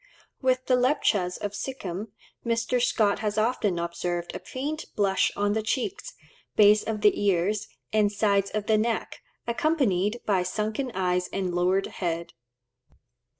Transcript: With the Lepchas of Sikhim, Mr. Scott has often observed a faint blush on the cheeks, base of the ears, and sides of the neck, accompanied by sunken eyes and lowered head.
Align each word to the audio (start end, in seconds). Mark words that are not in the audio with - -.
With 0.41 0.65
the 0.65 0.75
Lepchas 0.75 1.37
of 1.37 1.51
Sikhim, 1.53 2.07
Mr. 2.43 2.81
Scott 2.81 3.19
has 3.19 3.37
often 3.37 3.77
observed 3.77 4.33
a 4.35 4.39
faint 4.39 4.85
blush 4.95 5.31
on 5.35 5.53
the 5.53 5.61
cheeks, 5.61 6.15
base 6.55 6.81
of 6.81 7.01
the 7.01 7.23
ears, 7.23 7.67
and 7.93 8.11
sides 8.11 8.49
of 8.49 8.65
the 8.65 8.79
neck, 8.79 9.21
accompanied 9.45 10.19
by 10.25 10.41
sunken 10.41 10.89
eyes 10.95 11.27
and 11.31 11.53
lowered 11.53 11.85
head. 11.85 12.33